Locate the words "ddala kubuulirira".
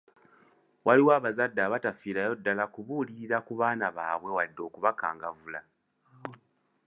2.39-3.37